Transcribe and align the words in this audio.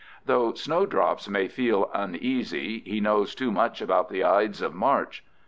Though 0.25 0.53
snowdrops 0.55 1.29
may 1.29 1.47
feel 1.47 1.91
uneasy, 1.93 2.79
he 2.87 2.99
knows 2.99 3.35
too 3.35 3.51
much 3.51 3.83
about 3.83 4.09
the 4.09 4.25
Ides 4.25 4.59
of 4.59 4.73
March! 4.73 5.23